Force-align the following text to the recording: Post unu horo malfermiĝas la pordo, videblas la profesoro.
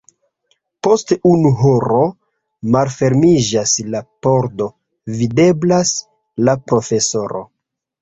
Post 0.87 1.11
unu 1.31 1.51
horo 1.59 1.99
malfermiĝas 2.77 3.77
la 3.93 4.03
pordo, 4.29 4.73
videblas 5.23 5.97
la 6.51 6.61
profesoro. 6.69 7.49